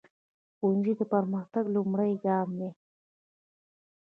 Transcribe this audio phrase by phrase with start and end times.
[0.57, 2.69] ښوونځی د پرمختګ لومړنی ګام دی.